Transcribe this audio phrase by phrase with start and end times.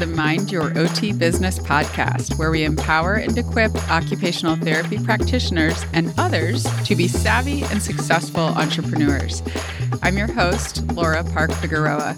[0.00, 6.14] the Mind Your OT Business podcast, where we empower and equip occupational therapy practitioners and
[6.16, 9.42] others to be savvy and successful entrepreneurs.
[10.02, 12.16] I'm your host, Laura Park Figueroa.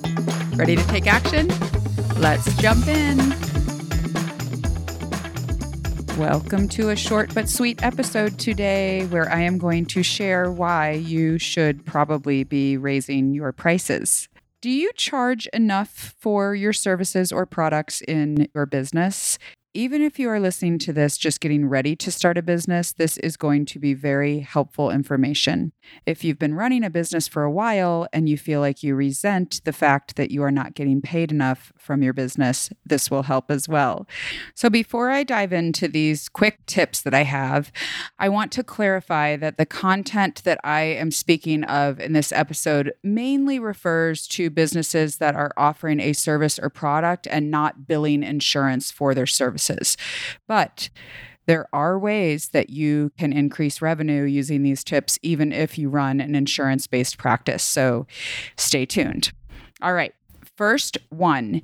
[0.55, 1.49] Ready to take action?
[2.19, 3.19] Let's jump in.
[6.17, 10.93] Welcome to a short but sweet episode today where I am going to share why
[10.93, 14.29] you should probably be raising your prices.
[14.63, 19.39] Do you charge enough for your services or products in your business?
[19.75, 23.17] Even if you are listening to this just getting ready to start a business, this
[23.19, 25.73] is going to be very helpful information.
[26.05, 29.63] If you've been running a business for a while and you feel like you resent
[29.65, 33.51] the fact that you are not getting paid enough from your business, this will help
[33.51, 34.07] as well.
[34.55, 37.73] So, before I dive into these quick tips that I have,
[38.19, 42.93] I want to clarify that the content that I am speaking of in this episode
[43.03, 48.91] mainly refers to businesses that are offering a service or product and not billing insurance
[48.91, 49.97] for their service services.
[50.47, 50.91] But
[51.47, 56.21] there are ways that you can increase revenue using these tips, even if you run
[56.21, 57.65] an insurance based practice.
[57.65, 58.07] So
[58.57, 59.33] stay tuned.
[59.81, 60.15] All right.
[60.57, 61.63] First one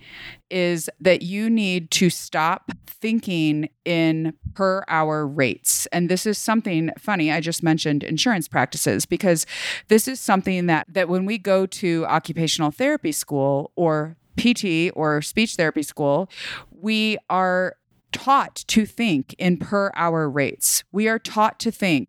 [0.50, 5.86] is that you need to stop thinking in per hour rates.
[5.92, 7.30] And this is something funny.
[7.30, 9.46] I just mentioned insurance practices because
[9.86, 15.20] this is something that that when we go to occupational therapy school or PT or
[15.22, 16.28] speech therapy school,
[16.70, 17.76] we are
[18.12, 20.84] taught to think in per hour rates.
[20.92, 22.09] We are taught to think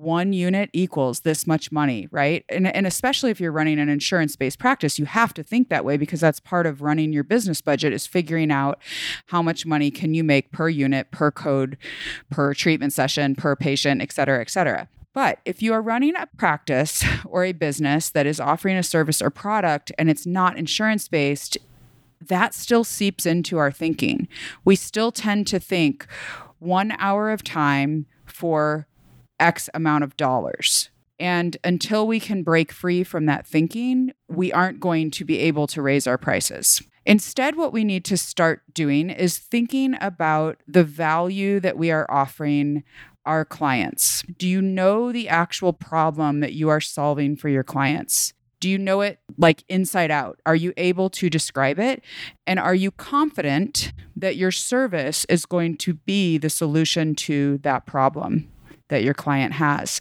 [0.00, 2.44] one unit equals this much money, right?
[2.48, 5.84] And, and especially if you're running an insurance based practice, you have to think that
[5.84, 8.80] way because that's part of running your business budget is figuring out
[9.26, 11.76] how much money can you make per unit, per code,
[12.30, 14.88] per treatment session, per patient, et cetera, et cetera.
[15.12, 19.20] But if you are running a practice or a business that is offering a service
[19.20, 21.58] or product and it's not insurance based,
[22.20, 24.28] that still seeps into our thinking.
[24.64, 26.06] We still tend to think
[26.58, 28.86] one hour of time for
[29.38, 30.90] X amount of dollars.
[31.18, 35.66] And until we can break free from that thinking, we aren't going to be able
[35.68, 36.82] to raise our prices.
[37.04, 42.10] Instead, what we need to start doing is thinking about the value that we are
[42.10, 42.84] offering
[43.26, 44.22] our clients.
[44.38, 48.32] Do you know the actual problem that you are solving for your clients?
[48.60, 50.40] Do you know it like inside out?
[50.44, 52.04] Are you able to describe it?
[52.46, 57.86] And are you confident that your service is going to be the solution to that
[57.86, 58.50] problem
[58.88, 60.00] that your client has?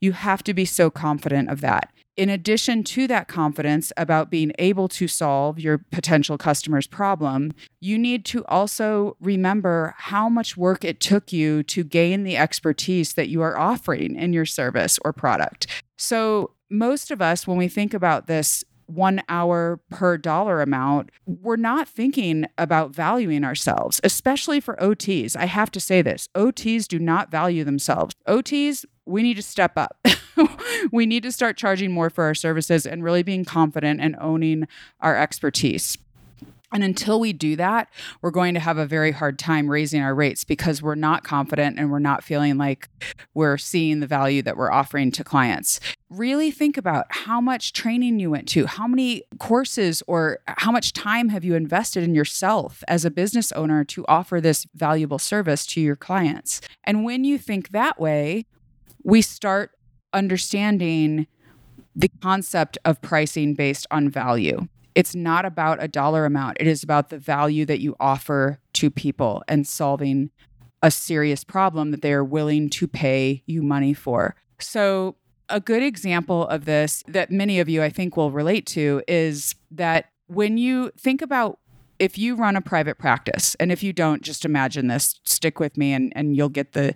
[0.00, 1.90] You have to be so confident of that.
[2.16, 7.98] In addition to that confidence about being able to solve your potential customer's problem, you
[7.98, 13.28] need to also remember how much work it took you to gain the expertise that
[13.28, 15.66] you are offering in your service or product.
[15.98, 21.56] So, most of us, when we think about this one hour per dollar amount, we're
[21.56, 25.36] not thinking about valuing ourselves, especially for OTs.
[25.36, 28.14] I have to say this OTs do not value themselves.
[28.28, 30.06] OTs, we need to step up.
[30.92, 34.66] we need to start charging more for our services and really being confident and owning
[35.00, 35.98] our expertise.
[36.74, 37.88] And until we do that,
[38.20, 41.78] we're going to have a very hard time raising our rates because we're not confident
[41.78, 42.88] and we're not feeling like
[43.32, 45.78] we're seeing the value that we're offering to clients.
[46.10, 50.92] Really think about how much training you went to, how many courses or how much
[50.92, 55.66] time have you invested in yourself as a business owner to offer this valuable service
[55.66, 56.60] to your clients.
[56.82, 58.46] And when you think that way,
[59.04, 59.70] we start
[60.12, 61.28] understanding
[61.94, 66.58] the concept of pricing based on value it's not about a dollar amount.
[66.60, 70.30] It is about the value that you offer to people and solving
[70.82, 74.36] a serious problem that they are willing to pay you money for.
[74.60, 75.16] So,
[75.48, 79.54] a good example of this that many of you I think will relate to is
[79.70, 81.58] that when you think about
[81.98, 85.76] if you run a private practice and if you don't just imagine this stick with
[85.76, 86.94] me and, and you'll get the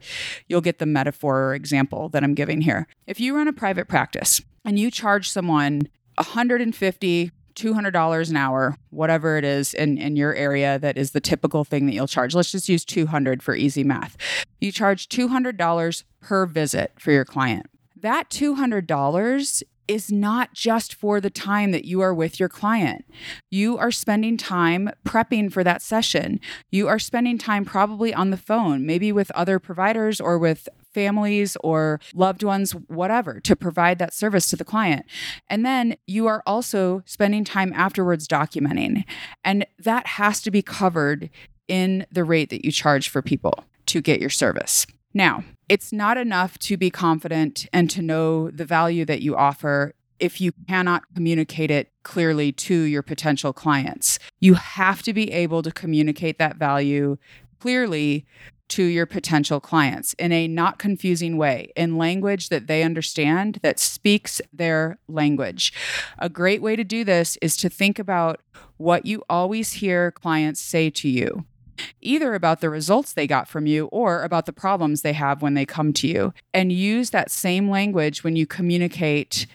[0.49, 3.87] you'll get the metaphor or example that i'm giving here if you run a private
[3.87, 5.83] practice and you charge someone
[6.17, 11.65] 150 $200 an hour, whatever it is in, in your area that is the typical
[11.65, 12.35] thing that you'll charge.
[12.35, 14.17] Let's just use 200 for easy math.
[14.61, 17.67] You charge $200 per visit for your client.
[17.97, 23.07] That $200 is not just for the time that you are with your client.
[23.51, 26.41] You are spending time prepping for that session.
[26.71, 31.57] You are spending time probably on the phone, maybe with other providers or with families
[31.63, 35.07] or loved ones, whatever, to provide that service to the client.
[35.49, 39.05] And then you are also spending time afterwards documenting.
[39.45, 41.31] And that has to be covered
[41.69, 44.87] in the rate that you charge for people to get your service.
[45.15, 49.95] Now, it's not enough to be confident and to know the value that you offer
[50.19, 54.19] if you cannot communicate it clearly to your potential clients.
[54.41, 57.19] You have to be able to communicate that value
[57.61, 58.27] clearly
[58.69, 63.79] to your potential clients in a not confusing way, in language that they understand, that
[63.79, 65.73] speaks their language.
[66.19, 68.41] A great way to do this is to think about
[68.77, 71.45] what you always hear clients say to you.
[72.01, 75.55] Either about the results they got from you or about the problems they have when
[75.55, 76.33] they come to you.
[76.53, 79.47] And use that same language when you communicate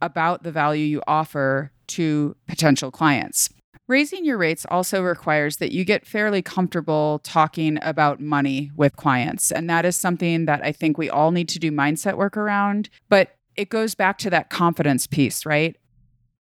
[0.00, 3.50] about the value you offer to potential clients.
[3.88, 9.52] Raising your rates also requires that you get fairly comfortable talking about money with clients.
[9.52, 12.88] And that is something that I think we all need to do mindset work around.
[13.08, 15.76] But it goes back to that confidence piece, right?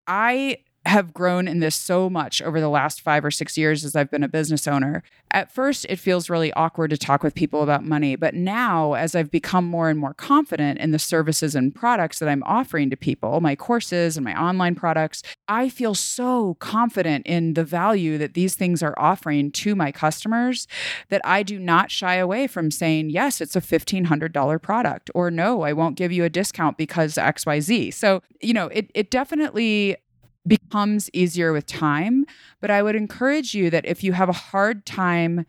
[0.06, 3.96] I have grown in this so much over the last five or six years as
[3.96, 5.02] I've been a business owner.
[5.30, 8.16] At first, it feels really awkward to talk with people about money.
[8.16, 12.28] But now, as I've become more and more confident in the services and products that
[12.28, 17.54] I'm offering to people, my courses and my online products, I feel so confident in
[17.54, 20.68] the value that these things are offering to my customers
[21.08, 25.62] that I do not shy away from saying, yes, it's a $1,500 product, or no,
[25.62, 27.94] I won't give you a discount because XYZ.
[27.94, 29.96] So, you know, it, it definitely
[30.46, 32.26] becomes easier with time.
[32.60, 35.46] But I would encourage you that if you have a hard time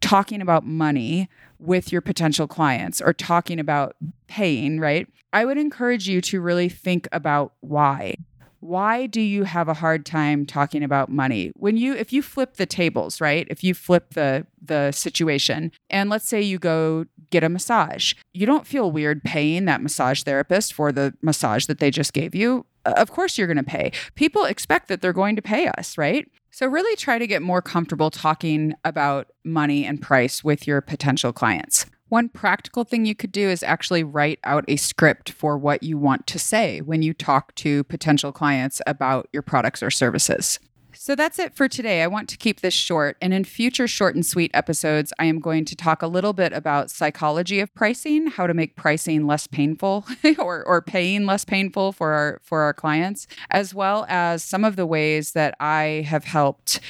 [0.00, 1.28] talking about money
[1.58, 3.96] with your potential clients or talking about
[4.26, 5.08] paying, right?
[5.32, 8.16] I would encourage you to really think about why.
[8.60, 11.52] Why do you have a hard time talking about money?
[11.56, 13.46] When you if you flip the tables, right?
[13.50, 18.14] If you flip the the situation and let's say you go get a massage.
[18.32, 22.34] You don't feel weird paying that massage therapist for the massage that they just gave
[22.34, 23.92] you of course you're going to pay.
[24.14, 26.30] People expect that they're going to pay us, right?
[26.50, 31.32] So, really try to get more comfortable talking about money and price with your potential
[31.32, 31.86] clients.
[32.08, 35.98] One practical thing you could do is actually write out a script for what you
[35.98, 40.60] want to say when you talk to potential clients about your products or services.
[40.98, 42.02] So that's it for today.
[42.02, 43.16] I want to keep this short.
[43.20, 46.52] And in future short and sweet episodes, I am going to talk a little bit
[46.52, 50.06] about psychology of pricing, how to make pricing less painful
[50.38, 54.76] or, or paying less painful for our for our clients, as well as some of
[54.76, 56.80] the ways that I have helped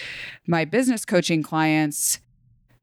[0.46, 2.20] my business coaching clients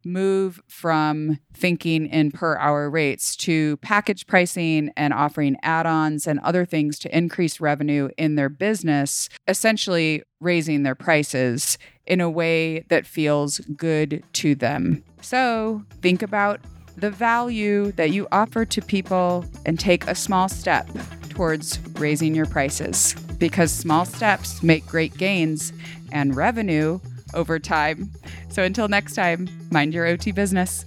[0.06, 6.40] move from thinking in per hour rates to package pricing and offering add ons and
[6.40, 12.82] other things to increase revenue in their business, essentially raising their prices in a way
[12.90, 15.04] that feels good to them.
[15.22, 16.60] So think about
[16.98, 20.88] the value that you offer to people and take a small step
[21.30, 25.74] towards raising your prices because small steps make great gains
[26.12, 27.00] and revenue
[27.34, 28.12] over time.
[28.50, 30.86] So until next time, mind your OT business.